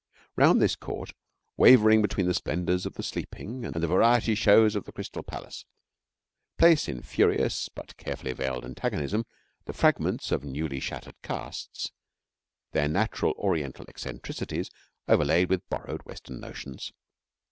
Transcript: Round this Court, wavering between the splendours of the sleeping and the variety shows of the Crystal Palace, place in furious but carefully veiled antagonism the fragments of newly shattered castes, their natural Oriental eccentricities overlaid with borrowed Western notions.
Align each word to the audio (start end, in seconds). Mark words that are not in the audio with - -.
Round 0.35 0.59
this 0.59 0.75
Court, 0.75 1.13
wavering 1.57 2.01
between 2.01 2.25
the 2.25 2.33
splendours 2.33 2.87
of 2.87 2.95
the 2.95 3.03
sleeping 3.03 3.63
and 3.63 3.75
the 3.75 3.85
variety 3.87 4.33
shows 4.33 4.75
of 4.75 4.85
the 4.85 4.91
Crystal 4.91 5.21
Palace, 5.21 5.63
place 6.57 6.87
in 6.87 7.03
furious 7.03 7.69
but 7.69 7.95
carefully 7.97 8.33
veiled 8.33 8.65
antagonism 8.65 9.27
the 9.65 9.73
fragments 9.73 10.31
of 10.31 10.43
newly 10.43 10.79
shattered 10.79 11.21
castes, 11.21 11.91
their 12.71 12.87
natural 12.87 13.33
Oriental 13.37 13.85
eccentricities 13.87 14.71
overlaid 15.07 15.49
with 15.51 15.69
borrowed 15.69 16.01
Western 16.03 16.39
notions. 16.39 16.91